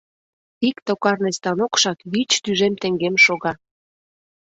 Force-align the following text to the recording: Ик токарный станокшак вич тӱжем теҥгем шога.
Ик 0.67 0.77
токарный 0.87 1.33
станокшак 1.39 1.99
вич 2.11 2.31
тӱжем 2.43 2.73
теҥгем 2.81 3.15
шога. 3.25 3.53